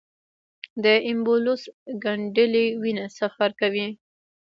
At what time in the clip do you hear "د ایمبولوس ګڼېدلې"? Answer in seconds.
0.83-2.65